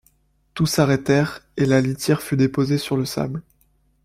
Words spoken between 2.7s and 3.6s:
sur le sable.